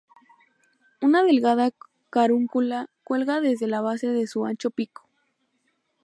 Una 0.99 1.21
delgada 1.23 1.69
carúncula 2.09 2.89
cuelga 3.03 3.39
desde 3.39 3.67
la 3.67 3.81
base 3.81 4.07
de 4.07 4.25
su 4.25 4.45
ancho 4.47 4.71
pico. 4.71 5.07